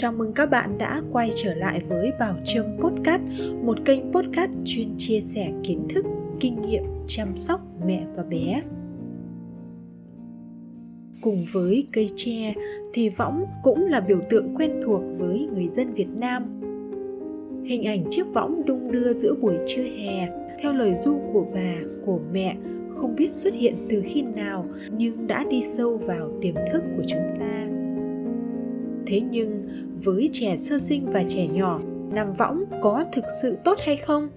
[0.00, 3.22] Chào mừng các bạn đã quay trở lại với Bảo Trâm Podcast,
[3.62, 6.04] một kênh podcast chuyên chia sẻ kiến thức,
[6.40, 8.62] kinh nghiệm chăm sóc mẹ và bé.
[11.22, 12.54] Cùng với cây tre
[12.92, 16.60] thì võng cũng là biểu tượng quen thuộc với người dân Việt Nam.
[17.64, 21.74] Hình ảnh chiếc võng đung đưa giữa buổi trưa hè theo lời du của bà,
[22.06, 22.56] của mẹ
[22.96, 27.02] không biết xuất hiện từ khi nào nhưng đã đi sâu vào tiềm thức của
[27.06, 27.67] chúng ta
[29.08, 29.62] thế nhưng,
[30.04, 31.80] với trẻ sơ sinh và trẻ nhỏ
[32.12, 34.28] nằm võng có thực sự tốt hay không?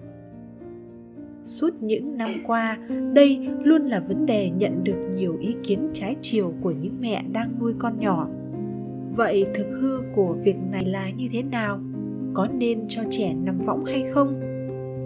[1.44, 2.78] Suốt những năm qua,
[3.12, 7.22] đây luôn là vấn đề nhận được nhiều ý kiến trái chiều của những mẹ
[7.32, 8.28] đang nuôi con nhỏ.
[9.16, 11.80] Vậy thực hư của việc này là như thế nào?
[12.34, 14.40] Có nên cho trẻ nằm võng hay không?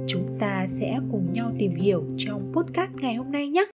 [0.06, 3.66] Chúng ta sẽ cùng nhau tìm hiểu trong podcast ngày hôm nay nhé!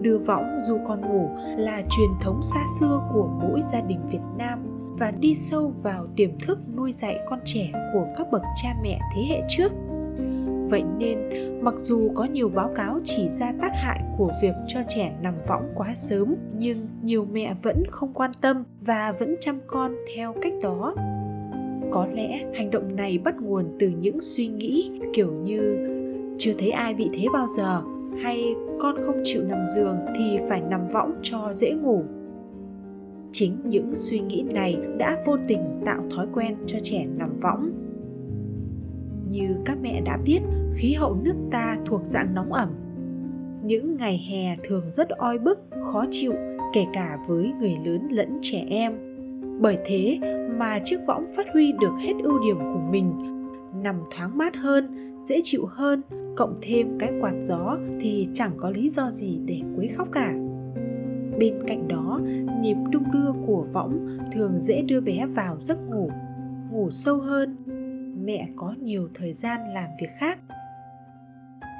[0.00, 4.22] Đưa võng du con ngủ là truyền thống xa xưa của mỗi gia đình Việt
[4.38, 4.58] Nam
[4.98, 9.00] và đi sâu vào tiềm thức nuôi dạy con trẻ của các bậc cha mẹ
[9.14, 9.72] thế hệ trước.
[10.70, 11.18] Vậy nên,
[11.60, 15.34] mặc dù có nhiều báo cáo chỉ ra tác hại của việc cho trẻ nằm
[15.48, 20.34] võng quá sớm, nhưng nhiều mẹ vẫn không quan tâm và vẫn chăm con theo
[20.42, 20.94] cách đó.
[21.90, 25.88] Có lẽ hành động này bắt nguồn từ những suy nghĩ kiểu như
[26.38, 27.82] chưa thấy ai bị thế bao giờ
[28.22, 32.02] hay con không chịu nằm giường thì phải nằm võng cho dễ ngủ?
[33.32, 37.70] Chính những suy nghĩ này đã vô tình tạo thói quen cho trẻ nằm võng.
[39.28, 40.40] Như các mẹ đã biết,
[40.74, 42.68] khí hậu nước ta thuộc dạng nóng ẩm.
[43.62, 45.60] Những ngày hè thường rất oi bức,
[45.92, 46.32] khó chịu,
[46.72, 48.92] kể cả với người lớn lẫn trẻ em.
[49.60, 50.18] Bởi thế
[50.58, 53.12] mà chiếc võng phát huy được hết ưu điểm của mình,
[53.82, 56.02] nằm thoáng mát hơn, dễ chịu hơn
[56.38, 60.32] cộng thêm cái quạt gió thì chẳng có lý do gì để quấy khóc cả.
[61.38, 62.20] Bên cạnh đó,
[62.60, 66.10] nhịp đung đưa của võng thường dễ đưa bé vào giấc ngủ
[66.70, 67.56] ngủ sâu hơn.
[68.24, 70.38] Mẹ có nhiều thời gian làm việc khác.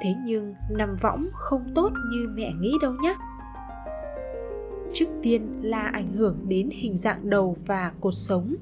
[0.01, 3.15] Thế nhưng nằm võng không tốt như mẹ nghĩ đâu nhé
[4.93, 8.55] trước tiên là ảnh hưởng đến hình dạng đầu và cột sống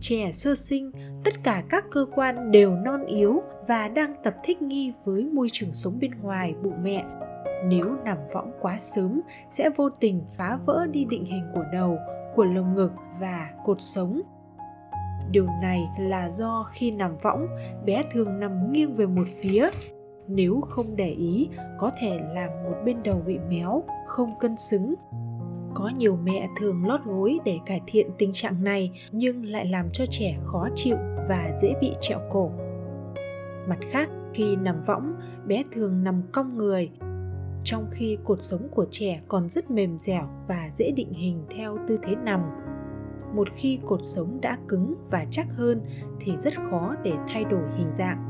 [0.00, 0.90] trẻ sơ sinh,
[1.24, 5.48] tất cả các cơ quan đều non yếu và đang tập thích nghi với môi
[5.52, 7.04] trường sống bên ngoài bụng mẹ.
[7.64, 11.98] Nếu nằm võng quá sớm, sẽ vô tình phá vỡ đi định hình của đầu,
[12.34, 14.20] của lồng ngực và cột sống.
[15.30, 17.46] Điều này là do khi nằm võng,
[17.86, 19.68] bé thường nằm nghiêng về một phía.
[20.28, 24.94] Nếu không để ý, có thể làm một bên đầu bị méo, không cân xứng
[25.74, 29.90] có nhiều mẹ thường lót gối để cải thiện tình trạng này, nhưng lại làm
[29.92, 30.96] cho trẻ khó chịu
[31.28, 32.50] và dễ bị trẹo cổ.
[33.68, 35.14] Mặt khác, khi nằm võng,
[35.46, 36.90] bé thường nằm cong người,
[37.64, 41.78] trong khi cột sống của trẻ còn rất mềm dẻo và dễ định hình theo
[41.86, 42.40] tư thế nằm.
[43.34, 45.80] Một khi cột sống đã cứng và chắc hơn
[46.20, 48.26] thì rất khó để thay đổi hình dạng.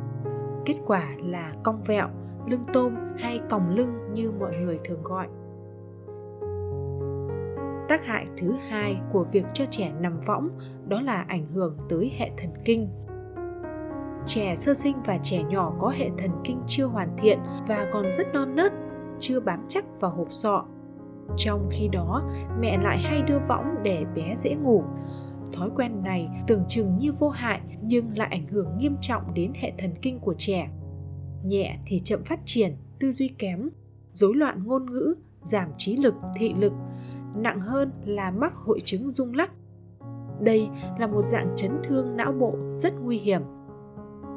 [0.66, 2.08] Kết quả là cong vẹo,
[2.46, 5.26] lưng tôm hay còng lưng như mọi người thường gọi
[7.90, 10.48] tác hại thứ hai của việc cho trẻ nằm võng,
[10.88, 12.88] đó là ảnh hưởng tới hệ thần kinh.
[14.26, 18.12] Trẻ sơ sinh và trẻ nhỏ có hệ thần kinh chưa hoàn thiện và còn
[18.12, 18.72] rất non nớt,
[19.18, 20.64] chưa bám chắc vào hộp sọ.
[21.36, 22.30] Trong khi đó,
[22.60, 24.84] mẹ lại hay đưa võng để bé dễ ngủ.
[25.52, 29.52] Thói quen này tưởng chừng như vô hại, nhưng lại ảnh hưởng nghiêm trọng đến
[29.60, 30.70] hệ thần kinh của trẻ.
[31.44, 33.68] Nhẹ thì chậm phát triển, tư duy kém,
[34.12, 36.72] rối loạn ngôn ngữ, giảm trí lực, thị lực
[37.34, 39.50] nặng hơn là mắc hội chứng rung lắc.
[40.40, 40.68] Đây
[40.98, 43.42] là một dạng chấn thương não bộ rất nguy hiểm.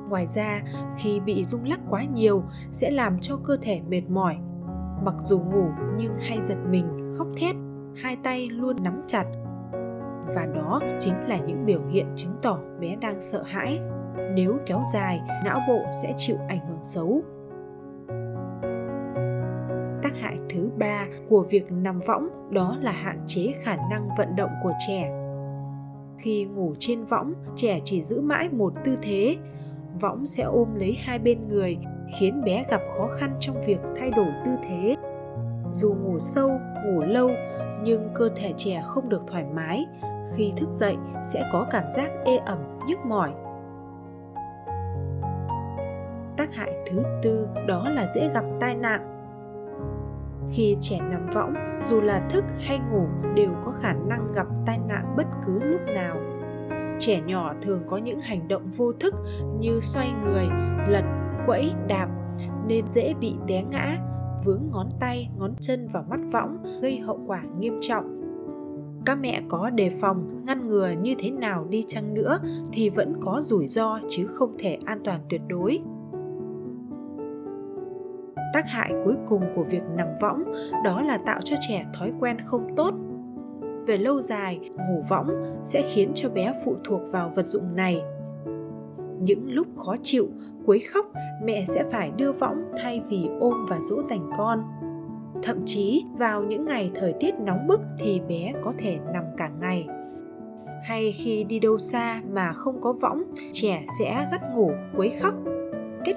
[0.10, 0.62] Ngoài ra,
[0.98, 4.38] khi bị rung lắc quá nhiều sẽ làm cho cơ thể mệt mỏi.
[5.04, 5.66] Mặc dù ngủ
[5.98, 7.56] nhưng hay giật mình, khóc thét,
[7.96, 9.26] hai tay luôn nắm chặt.
[10.36, 13.80] Và đó chính là những biểu hiện chứng tỏ bé đang sợ hãi.
[14.36, 17.24] Nếu kéo dài, não bộ sẽ chịu ảnh hưởng xấu
[20.04, 24.36] tác hại thứ ba của việc nằm võng, đó là hạn chế khả năng vận
[24.36, 25.12] động của trẻ.
[26.18, 29.38] Khi ngủ trên võng, trẻ chỉ giữ mãi một tư thế.
[30.02, 31.78] Võng sẽ ôm lấy hai bên người,
[32.20, 34.96] khiến bé gặp khó khăn trong việc thay đổi tư thế.
[35.72, 36.50] Dù ngủ sâu,
[36.86, 37.30] ngủ lâu,
[37.84, 39.86] nhưng cơ thể trẻ không được thoải mái.
[40.36, 43.32] Khi thức dậy, sẽ có cảm giác ê ẩm, nhức mỏi.
[46.38, 49.13] Tác hại thứ tư, đó là dễ gặp tai nạn
[50.52, 53.06] khi trẻ nằm võng dù là thức hay ngủ
[53.36, 56.18] đều có khả năng gặp tai nạn bất cứ lúc nào
[57.00, 59.14] trẻ nhỏ thường có những hành động vô thức
[59.60, 60.48] như xoay người
[60.88, 61.04] lật,
[61.46, 62.08] quẫy, đạp
[62.68, 63.98] nên dễ bị té ngã,
[64.46, 68.20] vướng ngón tay, ngón chân vào mắt võng gây hậu quả nghiêm trọng.
[69.06, 72.40] Các mẹ có đề phòng, ngăn ngừa như thế nào đi chăng nữa
[72.72, 75.80] thì vẫn có rủi ro chứ không thể an toàn tuyệt đối
[78.54, 80.44] tác hại cuối cùng của việc nằm võng,
[80.84, 82.94] đó là tạo cho trẻ thói quen không tốt.
[83.88, 85.28] Về lâu dài, ngủ võng
[85.64, 88.02] sẽ khiến cho bé phụ thuộc vào vật dụng này.
[89.20, 90.28] Những lúc khó chịu,
[90.66, 91.06] quấy khóc,
[91.44, 94.64] mẹ sẽ phải đưa võng thay vì ôm và dỗ dành con.
[95.44, 99.50] Thậm chí, vào những ngày thời tiết nóng bức thì bé có thể nằm cả
[99.62, 99.88] ngày.
[100.84, 105.34] Hay khi đi đâu xa mà không có võng, trẻ sẽ gắt ngủ, quấy khóc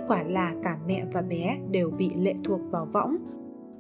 [0.08, 3.17] quả là cả mẹ và bé đều bị lệ thuộc vào võng,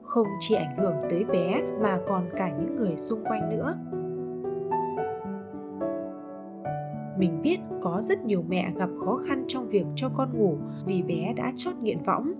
[0.02, 3.74] không chỉ ảnh hưởng tới bé mà còn cả những người xung quanh nữa.
[7.18, 10.56] Mình biết có rất nhiều mẹ gặp khó khăn trong việc cho con ngủ
[10.86, 12.32] vì bé đã chót nghiện võng.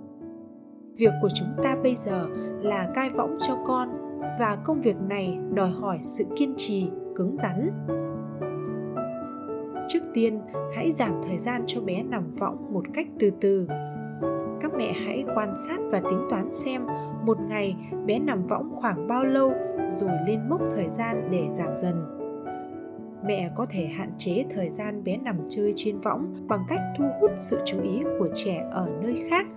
[0.97, 2.27] Việc của chúng ta bây giờ
[2.61, 3.89] là cai võng cho con
[4.39, 7.71] và công việc này đòi hỏi sự kiên trì, cứng rắn
[9.87, 10.41] trước tiên,
[10.75, 13.67] hãy giảm thời gian cho bé nằm võng một cách từ từ.
[14.61, 16.85] Các mẹ hãy quan sát và tính toán xem
[17.25, 17.75] một ngày
[18.05, 19.53] bé nằm võng khoảng bao lâu
[19.89, 21.95] rồi lên mốc thời gian để giảm dần.
[23.25, 27.05] Mẹ có thể hạn chế thời gian bé nằm chơi trên võng bằng cách thu
[27.21, 29.47] hút sự chú ý của trẻ ở nơi khác,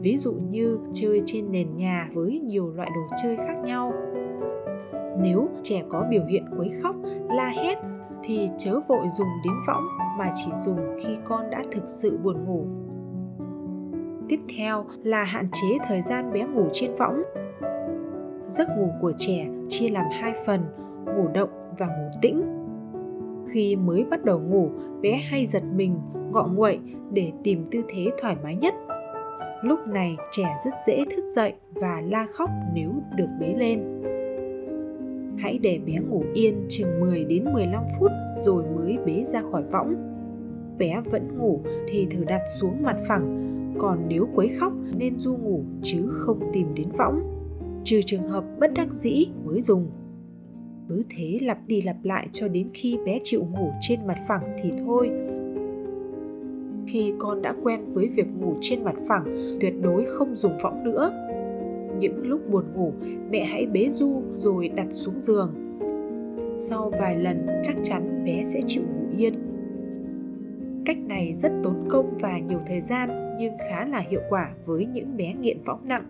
[0.00, 3.92] ví dụ như chơi trên nền nhà với nhiều loại đồ chơi khác nhau.
[5.22, 6.96] Nếu trẻ có biểu hiện quấy khóc,
[7.28, 7.78] la hét
[8.26, 9.86] thì chớ vội dùng đến võng
[10.18, 12.66] mà chỉ dùng khi con đã thực sự buồn ngủ.
[14.28, 17.22] Tiếp theo là hạn chế thời gian bé ngủ trên võng.
[18.48, 20.60] Giấc ngủ của trẻ chia làm hai phần,
[21.16, 21.48] ngủ động
[21.78, 22.42] và ngủ tĩnh.
[23.48, 25.98] Khi mới bắt đầu ngủ, bé hay giật mình,
[26.32, 26.78] ngọ nguậy
[27.12, 28.74] để tìm tư thế thoải mái nhất.
[29.62, 33.93] Lúc này trẻ rất dễ thức dậy và la khóc nếu được bế lên
[35.38, 39.62] hãy để bé ngủ yên chừng 10 đến 15 phút rồi mới bế ra khỏi
[39.72, 39.94] võng.
[40.78, 45.36] Bé vẫn ngủ thì thử đặt xuống mặt phẳng, còn nếu quấy khóc nên du
[45.36, 47.20] ngủ chứ không tìm đến võng.
[47.84, 49.90] Trừ trường hợp bất đắc dĩ mới dùng.
[50.88, 54.56] Cứ thế lặp đi lặp lại cho đến khi bé chịu ngủ trên mặt phẳng
[54.62, 55.10] thì thôi.
[56.86, 60.84] Khi con đã quen với việc ngủ trên mặt phẳng, tuyệt đối không dùng võng
[60.84, 61.12] nữa
[61.98, 62.92] những lúc buồn ngủ,
[63.30, 65.54] mẹ hãy bế du rồi đặt xuống giường.
[66.56, 69.34] Sau vài lần, chắc chắn bé sẽ chịu ngủ yên.
[70.84, 74.86] Cách này rất tốn công và nhiều thời gian, nhưng khá là hiệu quả với
[74.86, 76.04] những bé nghiện võng nặng.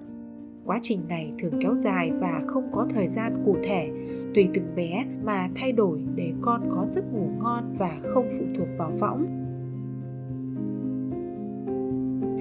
[0.65, 3.91] Quá trình này thường kéo dài và không có thời gian cụ thể,
[4.35, 8.45] tùy từng bé mà thay đổi để con có giấc ngủ ngon và không phụ
[8.55, 9.44] thuộc vào võng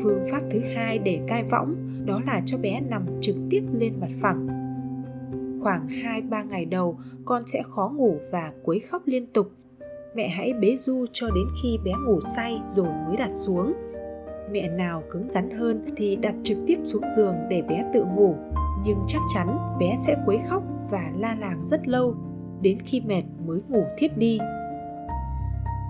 [0.03, 3.94] phương pháp thứ hai để cai võng đó là cho bé nằm trực tiếp lên
[4.00, 4.47] mặt phẳng.
[5.61, 9.47] Khoảng 2-3 ngày đầu, con sẽ khó ngủ và quấy khóc liên tục.
[10.15, 13.73] Mẹ hãy bế du cho đến khi bé ngủ say rồi mới đặt xuống.
[14.51, 18.35] Mẹ nào cứng rắn hơn thì đặt trực tiếp xuống giường để bé tự ngủ,
[18.85, 22.15] nhưng chắc chắn bé sẽ quấy khóc và la làng rất lâu,
[22.61, 24.39] đến khi mệt mới ngủ thiếp đi.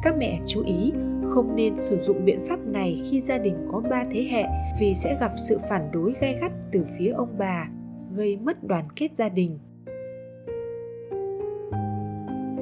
[0.03, 0.93] Các mẹ chú ý
[1.33, 4.43] không nên sử dụng biện pháp này khi gia đình có ba thế hệ
[4.79, 7.69] vì sẽ gặp sự phản đối gay gắt từ phía ông bà,
[8.15, 9.59] gây mất đoàn kết gia đình.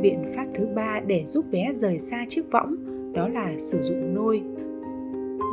[0.01, 2.75] Biện pháp thứ ba để giúp bé rời xa chiếc võng
[3.13, 4.41] đó là sử dụng nôi.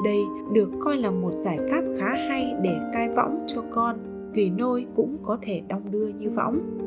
[0.04, 0.18] Đây
[0.52, 3.96] được coi là một giải pháp khá hay để cai võng cho con
[4.32, 6.78] vì nôi cũng có thể đong đưa như võng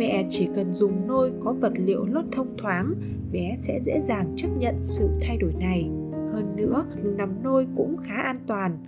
[0.00, 2.94] mẹ chỉ cần dùng nôi có vật liệu lót thông thoáng,
[3.32, 5.90] bé sẽ dễ dàng chấp nhận sự thay đổi này.
[6.10, 6.84] Hơn nữa,
[7.16, 8.78] nằm nôi cũng khá an toàn.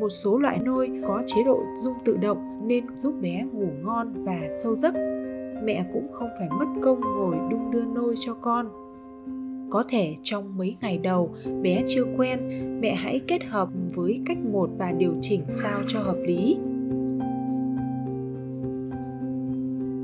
[0.00, 4.24] Một số loại nôi có chế độ rung tự động nên giúp bé ngủ ngon
[4.24, 4.94] và sâu giấc.
[5.64, 8.66] Mẹ cũng không phải mất công ngồi đung đưa nôi cho con.
[9.70, 11.30] Có thể trong mấy ngày đầu,
[11.62, 12.40] bé chưa quen,
[12.80, 16.58] mẹ hãy kết hợp với cách một và điều chỉnh sao cho hợp lý.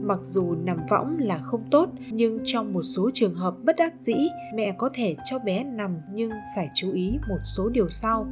[0.06, 3.94] Mặc dù nằm võng là không tốt, nhưng trong một số trường hợp bất đắc
[3.98, 4.16] dĩ,
[4.54, 8.26] mẹ có thể cho bé nằm nhưng phải chú ý một số điều sau.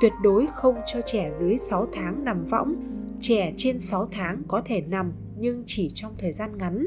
[0.00, 2.74] Tuyệt đối không cho trẻ dưới 6 tháng nằm võng.
[3.20, 6.86] Trẻ trên 6 tháng có thể nằm, nhưng chỉ trong thời gian ngắn.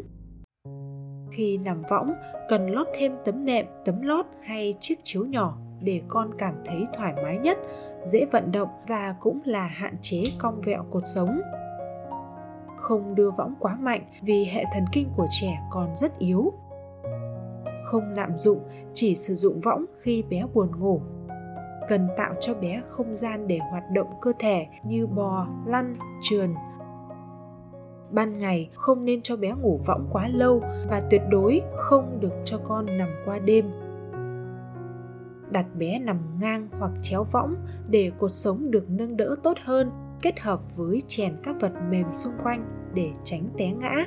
[1.32, 2.13] Khi nằm võng,
[2.50, 6.86] cần lót thêm tấm nệm, tấm lót hay chiếc chiếu nhỏ để con cảm thấy
[6.94, 7.58] thoải mái nhất,
[8.06, 11.41] dễ vận động và cũng là hạn chế cong vẹo cột sống
[12.81, 16.53] không đưa võng quá mạnh vì hệ thần kinh của trẻ còn rất yếu.
[17.83, 18.59] Không lạm dụng,
[18.93, 21.01] chỉ sử dụng võng khi bé buồn ngủ.
[21.88, 26.53] Cần tạo cho bé không gian để hoạt động cơ thể như bò, lăn, trườn.
[28.11, 32.33] Ban ngày, không nên cho bé ngủ võng quá lâu và tuyệt đối không được
[32.45, 33.71] cho con nằm qua đêm.
[35.50, 37.55] Đặt bé nằm ngang hoặc chéo võng
[37.89, 42.07] để cột sống được nâng đỡ tốt hơn kết hợp với chèn các vật mềm
[42.11, 44.05] xung quanh để tránh té ngã.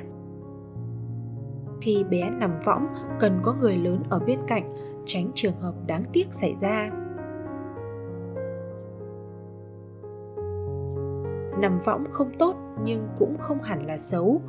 [1.81, 2.87] Khi bé nằm võng,
[3.19, 4.73] cần có người lớn ở bên cạnh,
[5.05, 6.89] tránh trường hợp đáng tiếc xảy ra.
[11.59, 14.41] Nằm võng không tốt nhưng cũng không hẳn là xấu.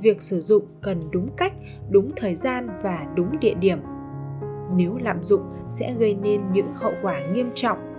[0.00, 1.52] Việc sử dụng cần đúng cách,
[1.90, 3.78] đúng thời gian và đúng địa điểm.
[4.76, 7.93] Nếu lạm dụng sẽ gây nên những hậu quả nghiêm trọng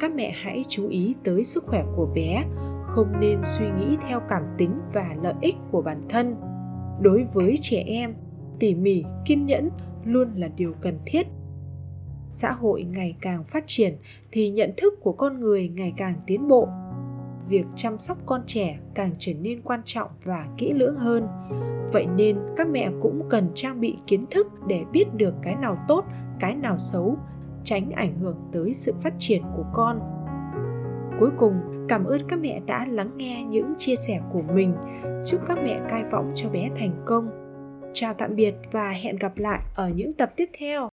[0.00, 2.44] các mẹ hãy chú ý tới sức khỏe của bé,
[2.82, 6.36] không nên suy nghĩ theo cảm tính và lợi ích của bản thân.
[7.00, 8.14] Đối với trẻ em,
[8.58, 9.70] tỉ mỉ, kiên nhẫn
[10.04, 11.26] luôn là điều cần thiết.
[12.30, 13.96] Xã hội ngày càng phát triển
[14.32, 16.68] thì nhận thức của con người ngày càng tiến bộ.
[17.48, 21.26] Việc chăm sóc con trẻ càng trở nên quan trọng và kỹ lưỡng hơn.
[21.92, 25.78] Vậy nên các mẹ cũng cần trang bị kiến thức để biết được cái nào
[25.88, 26.04] tốt,
[26.40, 27.16] cái nào xấu
[27.68, 30.00] tránh ảnh hưởng tới sự phát triển của con.
[31.18, 31.54] Cuối cùng,
[31.88, 34.74] cảm ơn các mẹ đã lắng nghe những chia sẻ của mình.
[35.26, 37.30] Chúc các mẹ cai võng cho bé thành công.
[37.92, 40.88] Chào tạm biệt và hẹn gặp lại ở những tập tiếp theo.